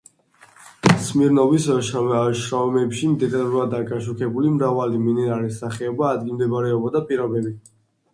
[1.07, 7.55] სმირნოვის შრომებში დეტალურადაა გაშუქებული მრავალი მინერალის სახეობა, ადგილმდებარეობა და პირობები.